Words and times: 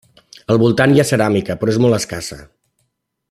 Al 0.53 0.59
voltant 0.63 0.95
hi 0.95 1.03
ha 1.03 1.07
ceràmica, 1.09 1.59
però 1.63 1.75
és 1.77 1.81
molt 1.85 1.99
escassa. 2.01 2.39